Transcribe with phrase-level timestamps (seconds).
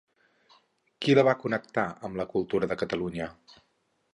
[1.05, 3.29] Qui la va connectar amb la cultura de Catalunya?